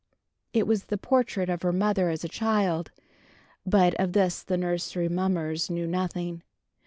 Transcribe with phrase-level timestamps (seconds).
[0.51, 2.89] It was the portrait of her mother as a child;
[3.67, 6.41] but of this the nursery mummers knew nothing.